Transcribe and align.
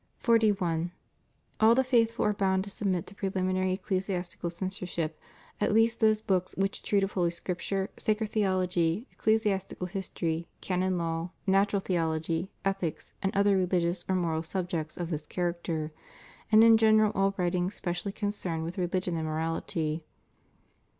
41. 0.21 0.91
All 1.59 1.75
the 1.75 1.83
faithful 1.83 2.25
are 2.25 2.33
bound 2.33 2.63
to 2.63 2.71
submit 2.71 3.05
to 3.05 3.13
preliminary 3.13 3.73
ecclesiastical 3.73 4.49
censorship 4.49 5.19
at 5.59 5.71
least 5.73 5.99
those 5.99 6.21
books 6.21 6.55
which 6.57 6.81
treat 6.81 7.03
of 7.03 7.11
Holy 7.11 7.29
Scripture, 7.29 7.87
sacred 7.97 8.31
theology, 8.31 9.05
ecclesiastical 9.11 9.85
history, 9.85 10.47
canon 10.59 10.97
law, 10.97 11.29
natural 11.45 11.79
theology, 11.81 12.49
ethics, 12.65 13.13
and 13.21 13.31
other 13.37 13.55
religious 13.55 14.03
or 14.09 14.15
moral 14.15 14.41
subjects 14.41 14.97
of 14.97 15.11
this 15.11 15.27
character; 15.27 15.91
and 16.51 16.63
in 16.63 16.77
general 16.77 17.11
all 17.13 17.35
writings 17.37 17.75
specially 17.75 18.11
concerned 18.11 18.63
with 18.63 18.79
religion 18.79 19.15
and 19.17 19.27
morality. 19.27 20.03